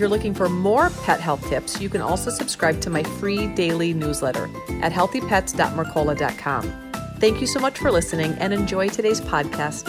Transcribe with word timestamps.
You're 0.00 0.08
looking 0.08 0.32
for 0.32 0.48
more 0.48 0.88
pet 1.04 1.20
health 1.20 1.46
tips, 1.50 1.78
you 1.78 1.90
can 1.90 2.00
also 2.00 2.30
subscribe 2.30 2.80
to 2.80 2.88
my 2.88 3.02
free 3.02 3.48
daily 3.48 3.92
newsletter 3.92 4.44
at 4.80 4.92
healthypets.mercola.com. 4.92 6.92
Thank 7.18 7.42
you 7.42 7.46
so 7.46 7.60
much 7.60 7.78
for 7.78 7.90
listening 7.90 8.32
and 8.38 8.54
enjoy 8.54 8.88
today's 8.88 9.20
podcast. 9.20 9.86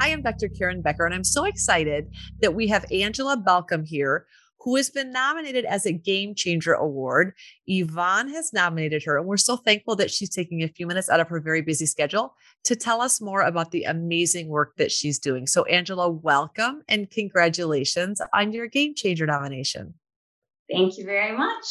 Hi, 0.00 0.08
I'm 0.08 0.22
Dr. 0.22 0.48
Karen 0.48 0.80
Becker, 0.80 1.04
and 1.04 1.14
I'm 1.14 1.22
so 1.22 1.44
excited 1.44 2.08
that 2.40 2.54
we 2.54 2.68
have 2.68 2.86
Angela 2.90 3.36
Balcom 3.36 3.86
here, 3.86 4.24
who 4.60 4.76
has 4.76 4.90
been 4.90 5.10
nominated 5.10 5.64
as 5.64 5.86
a 5.86 5.92
Game 5.92 6.34
Changer 6.34 6.74
Award. 6.74 7.32
Yvonne 7.66 8.28
has 8.28 8.52
nominated 8.52 9.02
her, 9.04 9.16
and 9.16 9.26
we're 9.26 9.36
so 9.36 9.56
thankful 9.56 9.96
that 9.96 10.10
she's 10.10 10.28
taking 10.28 10.62
a 10.62 10.68
few 10.68 10.86
minutes 10.86 11.08
out 11.08 11.20
of 11.20 11.28
her 11.28 11.40
very 11.40 11.62
busy 11.62 11.86
schedule 11.86 12.34
to 12.64 12.76
tell 12.76 13.00
us 13.00 13.20
more 13.20 13.40
about 13.40 13.70
the 13.70 13.84
amazing 13.84 14.48
work 14.48 14.76
that 14.76 14.92
she's 14.92 15.18
doing. 15.18 15.46
So, 15.46 15.64
Angela, 15.64 16.10
welcome 16.10 16.82
and 16.88 17.10
congratulations 17.10 18.20
on 18.34 18.52
your 18.52 18.66
Game 18.66 18.94
Changer 18.94 19.26
nomination. 19.26 19.94
Thank 20.70 20.98
you 20.98 21.04
very 21.04 21.36
much. 21.36 21.64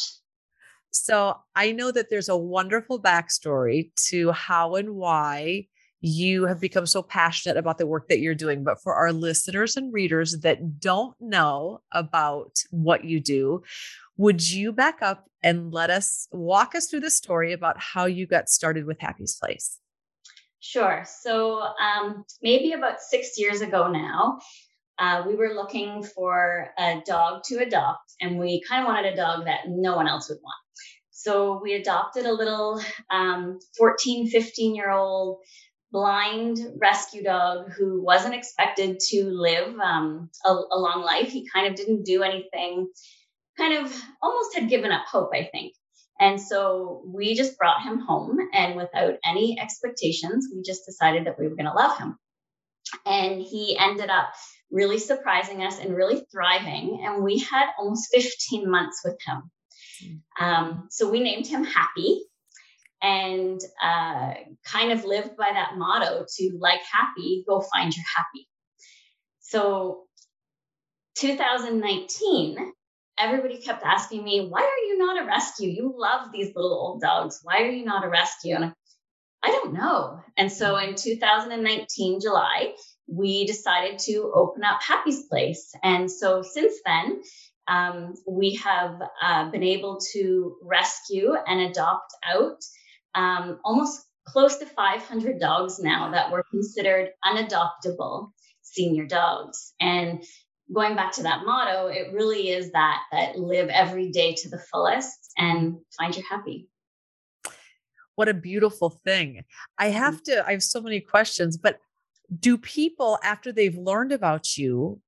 So, 0.92 1.38
I 1.56 1.72
know 1.72 1.92
that 1.92 2.10
there's 2.10 2.30
a 2.30 2.38
wonderful 2.38 3.00
backstory 3.00 3.92
to 4.08 4.32
how 4.32 4.76
and 4.76 4.96
why 4.96 5.68
you 6.02 6.46
have 6.46 6.60
become 6.60 6.86
so 6.86 7.02
passionate 7.02 7.58
about 7.58 7.78
the 7.78 7.88
work 7.88 8.08
that 8.08 8.20
you're 8.20 8.36
doing. 8.36 8.64
But 8.64 8.82
for 8.82 8.96
our 8.96 9.12
listeners 9.12 9.76
and 9.76 9.94
readers 9.94 10.40
that 10.40 10.80
don't 10.80 11.16
know 11.20 11.82
about 11.92 12.64
what 12.72 13.04
you 13.04 13.20
do, 13.20 13.64
would 14.18 14.50
you 14.50 14.72
back 14.72 15.02
up 15.02 15.30
and 15.44 15.74
let 15.74 15.90
us 15.90 16.28
walk 16.32 16.76
us 16.76 16.88
through 16.88 17.00
the 17.02 17.10
story 17.10 17.54
about 17.54 17.80
how 17.80 18.06
you 18.06 18.26
got 18.26 18.50
started 18.50 18.86
with 18.86 19.00
Happy's 19.00 19.38
Place? 19.42 19.80
Sure. 20.60 21.06
So, 21.22 21.62
um, 21.62 22.26
maybe 22.42 22.74
about 22.74 23.00
six 23.00 23.38
years 23.38 23.62
ago 23.62 23.90
now, 23.90 24.40
uh, 24.98 25.24
we 25.26 25.36
were 25.36 25.54
looking 25.54 26.04
for 26.04 26.72
a 26.78 27.02
dog 27.06 27.44
to 27.46 27.60
adopt, 27.60 28.14
and 28.20 28.38
we 28.38 28.62
kind 28.68 28.84
of 28.84 28.88
wanted 28.88 29.14
a 29.14 29.16
dog 29.16 29.46
that 29.46 29.62
no 29.70 29.96
one 29.96 30.08
else 30.08 30.28
would 30.28 30.40
want. 30.44 30.60
So, 31.12 31.62
we 31.64 31.76
adopted 31.76 32.26
a 32.26 32.34
little 32.34 32.82
um, 33.10 33.60
14, 33.78 34.28
15 34.28 34.76
year 34.76 34.92
old 34.92 35.40
blind 35.92 36.60
rescue 36.78 37.24
dog 37.24 37.72
who 37.72 38.02
wasn't 38.02 38.36
expected 38.36 39.00
to 39.00 39.24
live 39.26 39.78
um, 39.80 40.30
a, 40.46 40.50
a, 40.50 40.80
long 40.80 41.04
life. 41.04 41.30
He 41.30 41.48
kind 41.48 41.68
of 41.68 41.76
didn't 41.76 42.04
do 42.04 42.22
anything, 42.22 42.90
kind 43.58 43.86
of 43.86 43.94
almost 44.22 44.56
had 44.56 44.70
given 44.70 44.92
up 44.92 45.06
hope, 45.06 45.32
I 45.34 45.50
think. 45.52 45.74
And 46.20 46.40
so 46.40 47.02
we 47.06 47.34
just 47.34 47.58
brought 47.58 47.82
him 47.82 48.00
home, 48.00 48.38
and 48.54 48.76
without 48.76 49.16
any 49.24 49.58
expectations, 49.60 50.50
we 50.54 50.62
just 50.62 50.86
decided 50.86 51.26
that 51.26 51.40
we 51.40 51.48
were 51.48 51.56
going 51.56 51.66
to 51.66 51.74
love 51.74 51.98
him. 51.98 52.18
And 53.06 53.42
he 53.42 53.78
ended 53.78 54.10
up 54.10 54.34
really 54.70 55.00
surprising 55.00 55.64
us 55.64 55.80
and 55.80 55.96
really 55.96 56.26
thriving. 56.32 57.04
And 57.06 57.24
we 57.24 57.40
had 57.40 57.68
almost 57.80 58.10
15 58.12 58.70
months 58.70 59.02
with 59.04 59.18
him. 59.26 59.52
Hmm. 60.04 60.44
Um, 60.44 60.88
so 60.90 61.10
we 61.10 61.22
named 61.22 61.48
him 61.48 61.64
Happy 61.64 62.24
and 63.02 63.60
uh, 63.82 64.34
kind 64.66 64.92
of 64.92 65.06
lived 65.06 65.38
by 65.38 65.52
that 65.54 65.78
motto 65.78 66.26
to 66.38 66.58
like 66.60 66.82
happy, 66.92 67.44
go 67.48 67.62
find 67.62 67.96
your 67.96 68.06
happy. 68.16 68.48
So 69.40 70.04
2019, 71.18 72.74
everybody 73.18 73.58
kept 73.62 73.84
asking 73.84 74.24
me, 74.24 74.48
why 74.48 74.62
are 74.62 74.86
you 74.88 74.98
not 74.98 75.22
a 75.22 75.26
rescue? 75.26 75.70
You 75.70 75.94
love 75.98 76.32
these 76.32 76.54
little 76.56 76.74
old 76.74 77.02
dogs. 77.02 77.40
Why 77.44 77.64
are 77.64 77.72
you 77.72 77.86
not 77.86 78.06
a 78.06 78.10
rescue? 78.10 78.56
And 78.56 78.66
I, 78.66 78.72
I 79.44 79.52
don't 79.52 79.74
know. 79.74 80.22
And 80.38 80.52
so 80.52 80.78
in 80.78 80.96
2019, 80.96 82.22
July, 82.22 82.74
we 83.08 83.46
decided 83.46 84.00
to 84.00 84.32
open 84.36 84.64
up 84.64 84.82
Happy's 84.82 85.26
Place. 85.28 85.72
And 85.84 86.12
so 86.12 86.42
since 86.42 86.74
then, 86.86 87.22
um, 87.68 88.16
we 88.28 88.56
have 88.56 89.02
uh, 89.22 89.52
been 89.52 89.64
able 89.64 90.00
to 90.14 90.58
rescue 90.64 91.34
and 91.48 91.62
adopt 91.62 92.14
out 92.24 92.62
um, 93.16 93.60
almost 93.64 94.06
close 94.28 94.58
to 94.58 94.66
500 94.66 95.40
dogs 95.40 95.80
now 95.80 96.12
that 96.12 96.32
were 96.32 96.44
considered 96.52 97.10
unadoptable 97.26 98.32
senior 98.62 99.06
dogs. 99.06 99.74
And 99.80 100.24
going 100.74 100.96
back 100.96 101.14
to 101.14 101.24
that 101.24 101.46
motto, 101.46 101.88
it 101.88 102.14
really 102.14 102.50
is 102.50 102.72
that 102.72 103.00
that 103.12 103.38
live 103.38 103.70
every 103.70 104.12
day 104.12 104.36
to 104.36 104.50
the 104.50 104.60
fullest 104.60 105.34
and 105.38 105.78
find 105.98 106.16
your 106.16 106.26
happy. 106.30 106.70
What 108.16 108.30
a 108.30 108.34
beautiful 108.34 108.90
thing. 108.90 109.46
I 109.78 109.88
have 109.88 110.22
mm. 110.22 110.24
to, 110.26 110.46
I 110.48 110.52
have 110.52 110.64
so 110.64 110.82
many 110.82 111.00
questions, 111.00 111.58
but 111.58 111.80
do 112.38 112.58
people 112.58 113.18
after 113.24 113.52
they've 113.52 113.78
learned 113.78 114.12
about 114.12 114.58
you, 114.58 115.02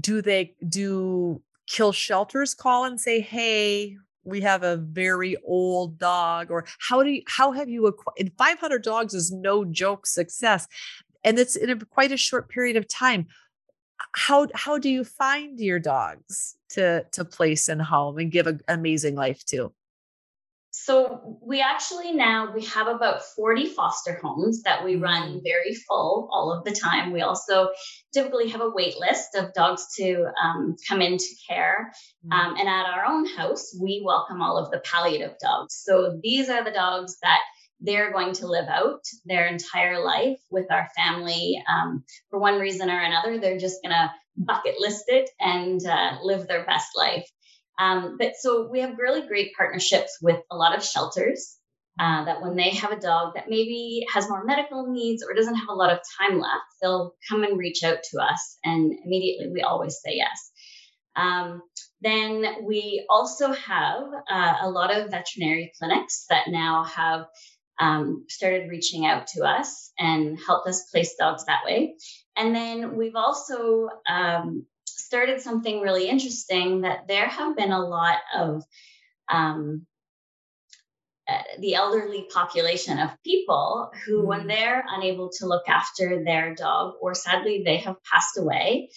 do 0.00 0.22
they 0.22 0.56
do 0.66 1.42
kill 1.66 1.92
shelters 1.92 2.54
call 2.54 2.84
and 2.84 3.00
say, 3.00 3.20
"Hey, 3.20 3.96
we 4.24 4.40
have 4.40 4.62
a 4.62 4.76
very 4.76 5.36
old 5.44 5.98
dog 5.98 6.50
or 6.50 6.64
how 6.78 7.02
do 7.02 7.10
you 7.10 7.22
how 7.26 7.52
have 7.52 7.68
you 7.68 7.86
acquired 7.86 8.32
500 8.36 8.82
dogs 8.82 9.14
is 9.14 9.30
no 9.30 9.64
joke 9.64 10.06
success 10.06 10.66
and 11.24 11.38
it's 11.38 11.56
in 11.56 11.70
a, 11.70 11.76
quite 11.76 12.12
a 12.12 12.16
short 12.16 12.48
period 12.48 12.76
of 12.76 12.86
time. 12.86 13.26
How 14.12 14.46
how 14.54 14.78
do 14.78 14.90
you 14.90 15.02
find 15.02 15.58
your 15.58 15.78
dogs 15.78 16.56
to 16.70 17.04
to 17.12 17.24
place 17.24 17.68
in 17.68 17.80
home 17.80 18.18
and 18.18 18.30
give 18.30 18.46
an 18.46 18.60
amazing 18.68 19.14
life 19.14 19.44
to 19.46 19.72
so 20.76 21.38
we 21.40 21.60
actually 21.60 22.12
now 22.12 22.52
we 22.52 22.64
have 22.64 22.88
about 22.88 23.22
40 23.36 23.66
foster 23.66 24.18
homes 24.20 24.62
that 24.64 24.84
we 24.84 24.96
run 24.96 25.40
very 25.44 25.72
full 25.72 26.28
all 26.32 26.52
of 26.52 26.64
the 26.64 26.72
time. 26.72 27.12
We 27.12 27.22
also 27.22 27.68
typically 28.12 28.48
have 28.48 28.60
a 28.60 28.70
wait 28.70 28.96
list 28.98 29.36
of 29.36 29.54
dogs 29.54 29.86
to 29.98 30.26
um, 30.42 30.74
come 30.88 31.00
into 31.00 31.26
care. 31.48 31.92
Mm. 32.26 32.32
um, 32.36 32.56
and 32.58 32.68
at 32.68 32.86
our 32.86 33.04
own 33.04 33.24
house 33.24 33.76
we 33.80 34.02
welcome 34.04 34.42
all 34.42 34.58
of 34.58 34.72
the 34.72 34.80
palliative 34.80 35.36
dogs. 35.40 35.80
So 35.84 36.18
these 36.24 36.48
are 36.48 36.64
the 36.64 36.72
dogs 36.72 37.18
that 37.22 37.40
they're 37.80 38.12
going 38.12 38.32
to 38.32 38.48
live 38.48 38.66
out 38.68 39.04
their 39.24 39.46
entire 39.46 40.04
life 40.04 40.40
with 40.50 40.66
our 40.72 40.88
family. 40.96 41.62
Um, 41.68 42.02
for 42.30 42.40
one 42.40 42.58
reason 42.58 42.90
or 42.90 43.00
another 43.00 43.38
they're 43.38 43.58
just 43.58 43.80
going 43.80 43.94
to 43.94 44.10
bucket 44.36 44.74
list 44.80 45.04
it 45.06 45.30
and 45.38 45.86
uh, 45.86 46.18
live 46.22 46.48
their 46.48 46.66
best 46.66 46.88
life 46.96 47.30
um, 47.78 48.16
but 48.18 48.36
so 48.36 48.68
we 48.70 48.80
have 48.80 48.98
really 48.98 49.26
great 49.26 49.52
partnerships 49.56 50.18
with 50.22 50.40
a 50.50 50.56
lot 50.56 50.76
of 50.76 50.84
shelters 50.84 51.58
uh, 51.98 52.24
that 52.24 52.42
when 52.42 52.56
they 52.56 52.70
have 52.70 52.92
a 52.92 53.00
dog 53.00 53.34
that 53.34 53.48
maybe 53.48 54.04
has 54.12 54.28
more 54.28 54.44
medical 54.44 54.90
needs 54.90 55.22
or 55.22 55.34
doesn't 55.34 55.54
have 55.54 55.68
a 55.68 55.74
lot 55.74 55.92
of 55.92 56.00
time 56.18 56.40
left, 56.40 56.64
they'll 56.80 57.14
come 57.28 57.44
and 57.44 57.58
reach 57.58 57.84
out 57.84 57.98
to 58.10 58.20
us. 58.20 58.58
And 58.64 58.92
immediately 59.04 59.52
we 59.52 59.62
always 59.62 60.00
say 60.04 60.14
yes. 60.14 60.50
Um, 61.16 61.62
then 62.00 62.64
we 62.64 63.06
also 63.08 63.52
have 63.52 64.02
uh, 64.28 64.54
a 64.62 64.68
lot 64.68 64.94
of 64.94 65.10
veterinary 65.10 65.72
clinics 65.78 66.26
that 66.30 66.48
now 66.48 66.84
have 66.84 67.26
um, 67.78 68.24
started 68.28 68.70
reaching 68.70 69.06
out 69.06 69.28
to 69.28 69.44
us 69.44 69.92
and 69.98 70.38
helped 70.44 70.68
us 70.68 70.90
place 70.90 71.14
dogs 71.18 71.44
that 71.46 71.64
way. 71.64 71.94
And 72.36 72.54
then 72.54 72.96
we've 72.96 73.16
also 73.16 73.88
um, 74.08 74.66
started 75.14 75.40
something 75.40 75.80
really 75.80 76.08
interesting 76.08 76.80
that 76.80 77.06
there 77.06 77.28
have 77.28 77.56
been 77.56 77.70
a 77.70 77.78
lot 77.78 78.18
of 78.36 78.64
um, 79.32 79.86
uh, 81.28 81.38
the 81.60 81.76
elderly 81.76 82.26
population 82.34 82.98
of 82.98 83.10
people 83.24 83.92
who, 84.04 84.22
mm. 84.22 84.26
when 84.26 84.48
they're 84.48 84.84
unable 84.88 85.30
to 85.30 85.46
look 85.46 85.68
after 85.68 86.24
their 86.24 86.56
dog, 86.56 86.94
or 87.00 87.14
sadly 87.14 87.62
they 87.64 87.76
have 87.76 87.94
passed 88.12 88.36
away, 88.36 88.90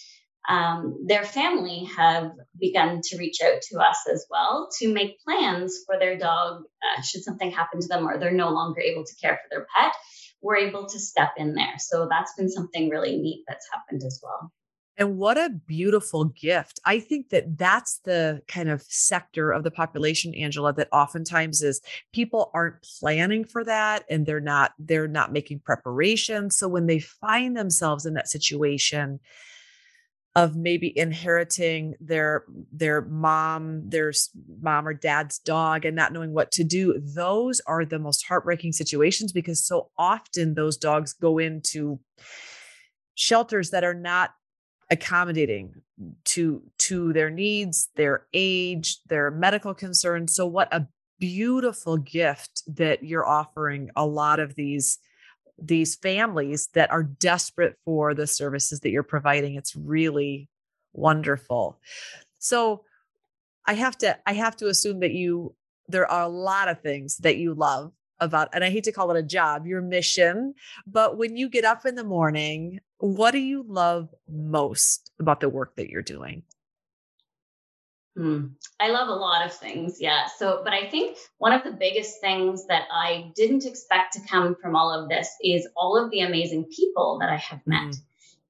um, 0.48 1.04
their 1.06 1.22
family 1.22 1.88
have 1.96 2.32
begun 2.58 3.00
to 3.04 3.16
reach 3.16 3.38
out 3.40 3.62
to 3.70 3.78
us 3.78 3.98
as 4.12 4.26
well 4.28 4.68
to 4.80 4.92
make 4.92 5.22
plans 5.24 5.84
for 5.86 6.00
their 6.00 6.18
dog 6.18 6.64
uh, 6.82 7.02
should 7.02 7.22
something 7.22 7.52
happen 7.52 7.80
to 7.80 7.86
them 7.86 8.08
or 8.08 8.18
they're 8.18 8.32
no 8.32 8.50
longer 8.50 8.80
able 8.80 9.04
to 9.04 9.14
care 9.22 9.38
for 9.40 9.48
their 9.50 9.66
pet. 9.76 9.92
We're 10.42 10.56
able 10.56 10.88
to 10.88 10.98
step 10.98 11.34
in 11.36 11.54
there. 11.54 11.74
So 11.78 12.08
that's 12.10 12.34
been 12.36 12.50
something 12.50 12.88
really 12.88 13.18
neat 13.18 13.44
that's 13.46 13.68
happened 13.72 14.02
as 14.04 14.18
well. 14.20 14.50
And 14.98 15.16
what 15.16 15.38
a 15.38 15.48
beautiful 15.48 16.24
gift. 16.24 16.80
I 16.84 16.98
think 16.98 17.28
that 17.28 17.56
that's 17.56 18.00
the 18.00 18.42
kind 18.48 18.68
of 18.68 18.82
sector 18.82 19.52
of 19.52 19.62
the 19.62 19.70
population, 19.70 20.34
Angela, 20.34 20.72
that 20.74 20.88
oftentimes 20.92 21.62
is 21.62 21.80
people 22.12 22.50
aren't 22.52 22.82
planning 22.98 23.44
for 23.44 23.62
that 23.62 24.04
and 24.10 24.26
they're 24.26 24.40
not 24.40 24.72
they're 24.76 25.06
not 25.06 25.32
making 25.32 25.60
preparations. 25.60 26.56
So 26.56 26.66
when 26.66 26.86
they 26.86 26.98
find 26.98 27.56
themselves 27.56 28.06
in 28.06 28.14
that 28.14 28.28
situation, 28.28 29.20
of 30.36 30.56
maybe 30.56 30.96
inheriting 30.96 31.94
their 32.00 32.44
their 32.70 33.02
mom 33.02 33.88
their 33.88 34.12
mom 34.60 34.86
or 34.86 34.94
dad's 34.94 35.38
dog 35.40 35.84
and 35.84 35.96
not 35.96 36.12
knowing 36.12 36.32
what 36.32 36.52
to 36.52 36.62
do 36.62 37.00
those 37.02 37.60
are 37.66 37.84
the 37.84 37.98
most 37.98 38.24
heartbreaking 38.24 38.70
situations 38.72 39.32
because 39.32 39.66
so 39.66 39.90
often 39.98 40.54
those 40.54 40.76
dogs 40.76 41.14
go 41.14 41.38
into 41.38 41.98
shelters 43.14 43.70
that 43.70 43.82
are 43.82 43.94
not 43.94 44.30
accommodating 44.90 45.74
to 46.24 46.62
to 46.78 47.12
their 47.12 47.30
needs 47.30 47.90
their 47.96 48.26
age 48.32 49.00
their 49.06 49.30
medical 49.30 49.74
concerns. 49.74 50.34
So 50.34 50.46
what 50.46 50.72
a 50.72 50.86
beautiful 51.18 51.96
gift 51.96 52.62
that 52.76 53.02
you're 53.02 53.26
offering 53.26 53.90
a 53.96 54.06
lot 54.06 54.40
of 54.40 54.54
these 54.54 54.98
these 55.60 55.96
families 55.96 56.68
that 56.74 56.90
are 56.90 57.02
desperate 57.02 57.76
for 57.84 58.14
the 58.14 58.26
services 58.26 58.80
that 58.80 58.90
you're 58.90 59.02
providing. 59.02 59.56
It's 59.56 59.74
really 59.74 60.48
wonderful. 60.92 61.78
So 62.38 62.84
i 63.68 63.74
have 63.74 63.96
to 63.98 64.18
i 64.26 64.32
have 64.32 64.56
to 64.56 64.66
assume 64.66 65.00
that 65.00 65.12
you 65.12 65.54
there 65.86 66.10
are 66.10 66.22
a 66.22 66.28
lot 66.28 66.68
of 66.68 66.80
things 66.80 67.18
that 67.18 67.36
you 67.36 67.54
love 67.54 67.92
about 68.20 68.48
and 68.52 68.64
i 68.64 68.70
hate 68.70 68.84
to 68.84 68.92
call 68.92 69.10
it 69.10 69.18
a 69.18 69.22
job 69.22 69.66
your 69.66 69.80
mission 69.80 70.54
but 70.86 71.16
when 71.16 71.36
you 71.36 71.48
get 71.48 71.64
up 71.64 71.86
in 71.86 71.94
the 71.94 72.04
morning 72.04 72.80
what 72.98 73.30
do 73.30 73.38
you 73.38 73.64
love 73.66 74.12
most 74.28 75.10
about 75.18 75.40
the 75.40 75.48
work 75.48 75.76
that 75.76 75.88
you're 75.88 76.02
doing 76.02 76.42
Mm. 78.18 78.54
I 78.80 78.88
love 78.88 79.08
a 79.08 79.12
lot 79.12 79.46
of 79.46 79.52
things, 79.52 79.98
yeah. 80.00 80.26
So, 80.38 80.62
but 80.64 80.72
I 80.72 80.88
think 80.88 81.16
one 81.38 81.52
of 81.52 81.62
the 81.62 81.70
biggest 81.70 82.20
things 82.20 82.66
that 82.66 82.82
I 82.92 83.30
didn't 83.36 83.64
expect 83.64 84.14
to 84.14 84.20
come 84.28 84.56
from 84.60 84.74
all 84.74 84.92
of 84.92 85.08
this 85.08 85.28
is 85.42 85.68
all 85.76 85.96
of 85.96 86.10
the 86.10 86.20
amazing 86.20 86.64
people 86.64 87.18
that 87.20 87.30
I 87.30 87.36
have 87.36 87.60
met. 87.64 87.82
Mm. 87.82 88.00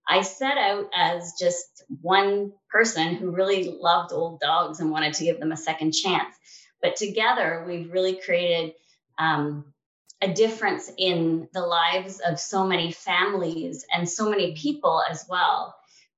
I 0.09 0.23
set 0.23 0.57
out 0.57 0.87
as 0.95 1.35
just 1.39 1.85
one 2.01 2.53
person 2.71 3.15
who 3.15 3.31
really 3.31 3.77
loved 3.79 4.13
old 4.13 4.41
dogs 4.41 4.81
and 4.81 4.91
wanted 4.91 5.13
to 5.15 5.25
give 5.25 5.39
them 5.39 5.53
a 5.53 5.57
second 5.57 5.93
chance. 5.93 6.35
But 6.81 6.97
together, 6.97 7.65
we've 7.67 7.93
really 7.93 8.17
created 8.17 8.73
um, 9.19 9.73
a 10.21 10.33
difference 10.33 10.91
in 10.97 11.49
the 11.53 11.61
lives 11.61 12.21
of 12.21 12.41
so 12.41 12.67
many 12.67 12.91
families 12.91 13.87
and 13.93 14.09
so 14.09 14.29
many 14.29 14.55
people 14.55 15.03
as 15.09 15.25
well. 15.29 15.75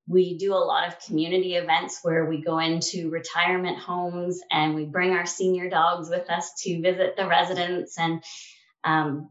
We 0.09 0.39
do 0.39 0.55
a 0.55 0.57
lot 0.57 0.89
of 0.89 0.99
community 1.05 1.55
events 1.55 2.01
where 2.03 2.25
we 2.25 2.43
go 2.43 2.59
into 2.59 3.11
retirement 3.11 3.79
homes 3.79 4.41
and 4.51 4.75
we 4.75 4.85
bring 4.85 5.13
our 5.13 5.27
senior 5.27 5.69
dogs 5.69 6.09
with 6.09 6.29
us 6.31 6.53
to 6.63 6.81
visit 6.81 7.17
the 7.17 7.27
residents. 7.27 7.99
And 7.99 8.25
um, 8.83 9.31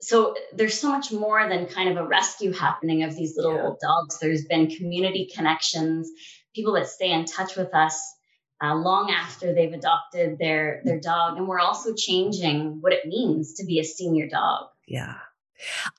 so 0.00 0.34
there's 0.54 0.78
so 0.78 0.90
much 0.90 1.10
more 1.10 1.48
than 1.48 1.66
kind 1.66 1.90
of 1.90 1.96
a 1.96 2.06
rescue 2.06 2.52
happening 2.52 3.02
of 3.02 3.14
these 3.14 3.36
little 3.36 3.54
yeah. 3.54 3.88
dogs. 3.88 4.18
There's 4.20 4.44
been 4.44 4.70
community 4.70 5.28
connections, 5.34 6.08
people 6.54 6.74
that 6.74 6.88
stay 6.88 7.10
in 7.10 7.24
touch 7.24 7.56
with 7.56 7.74
us 7.74 8.15
uh, 8.62 8.74
long 8.74 9.10
after 9.10 9.54
they've 9.54 9.72
adopted 9.72 10.38
their 10.38 10.80
their 10.84 11.00
dog, 11.00 11.36
and 11.36 11.46
we're 11.46 11.60
also 11.60 11.94
changing 11.94 12.80
what 12.80 12.92
it 12.92 13.06
means 13.06 13.54
to 13.54 13.64
be 13.64 13.78
a 13.78 13.84
senior 13.84 14.28
dog. 14.28 14.68
Yeah, 14.86 15.16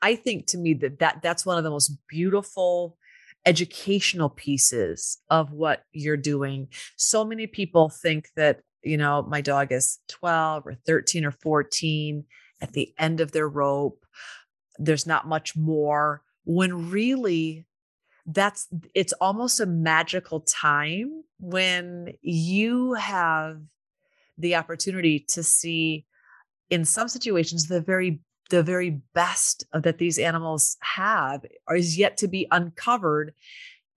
I 0.02 0.16
think 0.16 0.48
to 0.48 0.58
me 0.58 0.74
that 0.76 1.00
that 1.00 1.22
that's 1.22 1.46
one 1.46 1.58
of 1.58 1.64
the 1.64 1.70
most 1.70 1.92
beautiful 2.08 2.98
educational 3.46 4.30
pieces 4.30 5.20
of 5.30 5.54
what 5.54 5.84
you're 5.94 6.18
doing. 6.18 6.68
So 6.98 7.24
many 7.24 7.48
people 7.48 7.90
think 7.90 8.28
that, 8.36 8.60
you 8.84 8.98
know, 8.98 9.24
my 9.24 9.40
dog 9.40 9.72
is 9.72 10.00
12 10.10 10.68
or 10.68 10.76
13 10.86 11.24
or 11.24 11.32
14 11.32 12.26
at 12.62 12.74
the 12.74 12.94
end 13.00 13.22
of 13.22 13.32
their 13.32 13.48
rope. 13.48 14.06
There's 14.78 15.08
not 15.08 15.28
much 15.28 15.56
more 15.56 16.24
when 16.44 16.90
really 16.90 17.66
that's 18.28 18.68
it's 18.94 19.14
almost 19.14 19.60
a 19.60 19.66
magical 19.66 20.42
time 20.42 21.24
when 21.40 22.14
you 22.22 22.94
have 22.94 23.62
the 24.38 24.56
opportunity 24.56 25.20
to 25.30 25.42
see 25.42 26.06
in 26.70 26.84
some 26.84 27.08
situations 27.08 27.68
the 27.68 27.82
very 27.82 28.20
the 28.50 28.64
very 28.64 29.02
best 29.14 29.66
that 29.74 29.98
these 29.98 30.20
animals 30.20 30.78
have 30.82 31.46
is 31.76 31.98
yet 31.98 32.18
to 32.18 32.28
be 32.28 32.48
uncovered 32.52 33.34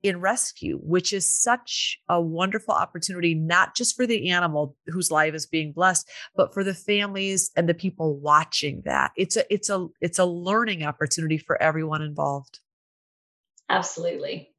in 0.03 0.21
rescue, 0.21 0.79
which 0.79 1.13
is 1.13 1.43
such 1.43 1.99
a 2.09 2.21
wonderful 2.21 2.75
opportunity, 2.75 3.35
not 3.35 3.77
just 3.77 3.97
for 3.97 4.07
the 4.07 4.31
animal 4.31 4.75
whose 4.87 5.11
life 5.11 5.35
is 5.35 5.47
being 5.47 5.73
blessed, 5.73 6.09
but 6.35 6.55
for 6.55 6.65
the 6.65 6.75
families 6.75 7.51
and 7.55 7.69
the 7.69 7.75
people 7.75 8.17
watching 8.19 8.83
that. 8.85 9.13
It's 9.17 9.37
a 9.37 9.45
it's 9.53 9.69
a 9.69 9.89
it's 10.01 10.19
a 10.19 10.25
learning 10.25 10.85
opportunity 10.85 11.39
for 11.39 11.61
everyone 11.63 12.03
involved. 12.03 12.61
Absolutely. 13.71 14.51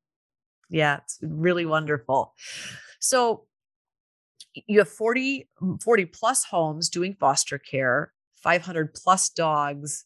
Yeah, 0.69 0.99
it's 1.03 1.19
really 1.21 1.65
wonderful. 1.65 2.33
So 2.99 3.45
you 4.67 4.79
have 4.79 4.89
40 4.89 5.47
40 5.83 6.05
plus 6.05 6.45
homes 6.45 6.89
doing 6.89 7.15
foster 7.19 7.57
care 7.57 8.13
500 8.35 8.93
plus 8.93 9.29
dogs 9.29 10.05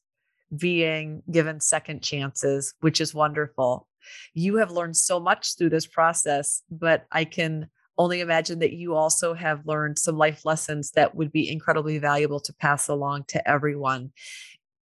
being 0.56 1.24
given 1.32 1.60
second 1.60 2.04
chances, 2.04 2.74
which 2.82 3.02
is 3.02 3.14
wonderful. 3.14 3.88
You 4.34 4.58
have 4.58 4.72
learned 4.72 4.96
so 4.96 5.20
much 5.20 5.58
through 5.58 5.72
this 5.72 5.88
process, 5.88 6.62
but 6.70 7.06
I 7.12 7.26
can 7.26 7.70
only 7.98 8.22
imagine 8.22 8.60
that 8.60 8.74
you 8.74 8.96
also 8.96 9.34
have 9.34 9.66
learned 9.66 9.98
some 9.98 10.18
life 10.18 10.46
lessons 10.46 10.92
that 10.92 11.16
would 11.16 11.32
be 11.32 11.50
incredibly 11.50 11.98
valuable 11.98 12.40
to 12.42 12.54
pass 12.54 12.88
along 12.88 13.26
to 13.30 13.50
everyone. 13.50 14.12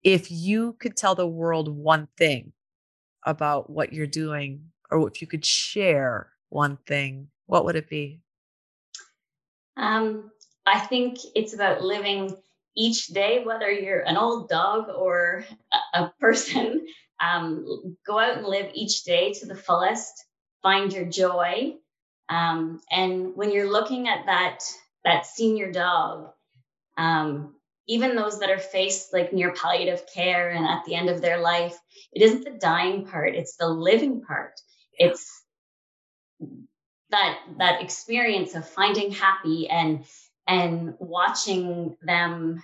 If 0.03 0.31
you 0.31 0.73
could 0.79 0.97
tell 0.97 1.15
the 1.15 1.27
world 1.27 1.69
one 1.69 2.07
thing 2.17 2.53
about 3.25 3.69
what 3.69 3.93
you're 3.93 4.07
doing, 4.07 4.71
or 4.91 5.07
if 5.07 5.21
you 5.21 5.27
could 5.27 5.45
share 5.45 6.31
one 6.49 6.77
thing, 6.87 7.29
what 7.45 7.65
would 7.65 7.75
it 7.75 7.89
be? 7.89 8.21
Um, 9.77 10.31
I 10.65 10.79
think 10.79 11.17
it's 11.35 11.53
about 11.53 11.81
living 11.81 12.35
each 12.75 13.07
day, 13.07 13.43
whether 13.43 13.69
you're 13.69 14.01
an 14.01 14.17
old 14.17 14.49
dog 14.49 14.89
or 14.89 15.45
a 15.93 16.09
person, 16.19 16.85
um, 17.19 17.97
go 18.05 18.19
out 18.19 18.37
and 18.37 18.47
live 18.47 18.71
each 18.73 19.03
day 19.03 19.33
to 19.33 19.45
the 19.45 19.55
fullest, 19.55 20.25
find 20.61 20.91
your 20.91 21.05
joy. 21.05 21.75
Um, 22.29 22.81
and 22.91 23.35
when 23.35 23.51
you're 23.51 23.71
looking 23.71 24.07
at 24.07 24.25
that, 24.25 24.63
that 25.03 25.25
senior 25.25 25.71
dog, 25.71 26.29
um, 26.97 27.55
even 27.87 28.15
those 28.15 28.39
that 28.39 28.49
are 28.49 28.59
faced 28.59 29.13
like 29.13 29.33
near 29.33 29.53
palliative 29.53 30.03
care 30.13 30.49
and 30.49 30.65
at 30.65 30.85
the 30.85 30.95
end 30.95 31.09
of 31.09 31.21
their 31.21 31.39
life, 31.39 31.75
it 32.11 32.21
isn't 32.21 32.43
the 32.43 32.57
dying 32.59 33.05
part, 33.05 33.35
it's 33.35 33.55
the 33.57 33.67
living 33.67 34.21
part. 34.21 34.53
It's 34.97 35.43
that 37.09 37.39
that 37.59 37.81
experience 37.81 38.55
of 38.55 38.67
finding 38.67 39.11
happy 39.11 39.69
and 39.69 40.05
and 40.47 40.95
watching 40.99 41.95
them 42.01 42.63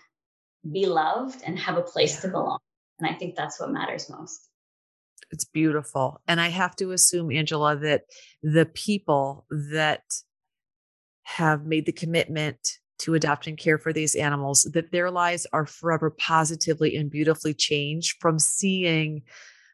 be 0.69 0.85
loved 0.85 1.41
and 1.45 1.57
have 1.57 1.77
a 1.77 1.81
place 1.81 2.15
yeah. 2.15 2.21
to 2.21 2.27
belong. 2.29 2.59
And 2.99 3.09
I 3.09 3.17
think 3.17 3.35
that's 3.35 3.59
what 3.59 3.71
matters 3.71 4.09
most. 4.09 4.49
It's 5.31 5.45
beautiful. 5.45 6.21
And 6.27 6.41
I 6.41 6.49
have 6.49 6.75
to 6.77 6.91
assume, 6.91 7.31
Angela, 7.31 7.77
that 7.77 8.03
the 8.41 8.65
people 8.65 9.45
that 9.49 10.03
have 11.23 11.65
made 11.65 11.85
the 11.85 11.91
commitment 11.91 12.79
to 12.99 13.15
adopt 13.15 13.47
and 13.47 13.57
care 13.57 13.77
for 13.77 13.91
these 13.91 14.15
animals, 14.15 14.63
that 14.73 14.91
their 14.91 15.09
lives 15.11 15.47
are 15.51 15.65
forever 15.65 16.09
positively 16.09 16.95
and 16.95 17.09
beautifully 17.09 17.53
changed 17.53 18.17
from 18.19 18.39
seeing 18.39 19.23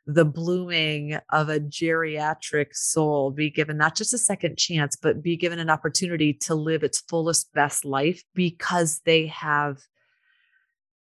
the 0.07 0.25
blooming 0.25 1.17
of 1.31 1.49
a 1.49 1.59
geriatric 1.59 2.75
soul 2.75 3.31
be 3.31 3.49
given 3.49 3.77
not 3.77 3.95
just 3.95 4.13
a 4.13 4.19
second 4.19 4.57
chance, 4.57 4.95
but 4.95 5.23
be 5.23 5.35
given 5.35 5.57
an 5.57 5.69
opportunity 5.69 6.31
to 6.31 6.53
live 6.53 6.83
its 6.83 7.01
fullest, 7.01 7.51
best 7.53 7.85
life 7.85 8.23
because 8.33 9.01
they 9.05 9.27
have 9.27 9.79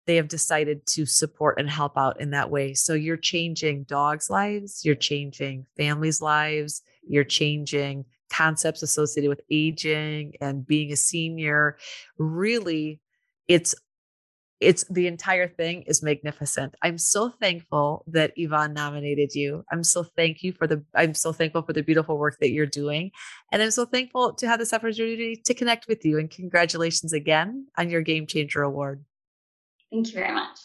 they 0.05 0.17
have 0.17 0.27
decided 0.27 0.85
to 0.85 1.05
support 1.05 1.57
and 1.57 1.69
help 1.69 1.97
out 1.97 2.19
in 2.19 2.31
that 2.31 2.49
way. 2.49 2.73
So 2.73 2.93
you're 2.93 3.15
changing 3.15 3.83
dogs' 3.83 4.29
lives, 4.29 4.81
you're 4.83 4.95
changing 4.95 5.65
families' 5.77 6.21
lives, 6.21 6.81
you're 7.07 7.23
changing 7.23 8.03
concepts 8.33 8.81
associated 8.81 9.29
with 9.29 9.41
aging 9.51 10.33
and 10.41 10.65
being 10.65 10.91
a 10.91 10.95
senior. 10.95 11.77
Really, 12.17 12.99
it's 13.47 13.75
it's 14.59 14.85
the 14.85 15.07
entire 15.07 15.47
thing 15.47 15.83
is 15.83 16.01
magnificent. 16.01 16.75
I'm 16.81 16.97
so 16.97 17.29
thankful 17.29 18.05
that 18.07 18.31
Yvonne 18.37 18.73
nominated 18.73 19.35
you. 19.35 19.63
I'm 19.71 19.83
so 19.83 20.03
thank 20.03 20.41
you 20.41 20.53
for 20.53 20.67
the 20.67 20.83
I'm 20.95 21.13
so 21.13 21.33
thankful 21.33 21.63
for 21.63 21.73
the 21.73 21.83
beautiful 21.83 22.17
work 22.17 22.37
that 22.39 22.51
you're 22.51 22.65
doing. 22.65 23.11
And 23.51 23.61
I'm 23.61 23.71
so 23.71 23.85
thankful 23.85 24.33
to 24.35 24.47
have 24.47 24.59
this 24.59 24.73
opportunity 24.73 25.41
to 25.45 25.53
connect 25.53 25.87
with 25.87 26.05
you. 26.05 26.17
And 26.17 26.29
congratulations 26.29 27.13
again 27.13 27.67
on 27.77 27.89
your 27.89 28.01
Game 28.01 28.25
Changer 28.25 28.63
Award. 28.63 29.03
Thank 29.91 30.07
you 30.07 30.13
very 30.13 30.33
much. 30.33 30.59